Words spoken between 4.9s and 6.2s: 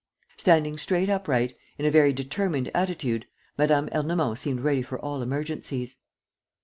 all emergencies.